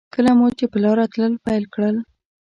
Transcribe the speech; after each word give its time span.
کله 0.13 0.31
مو 0.37 0.47
چې 0.57 0.65
په 0.71 0.77
لاره 0.83 1.05
تلل 1.13 1.33
پیل 1.45 1.63
کړل. 1.73 1.95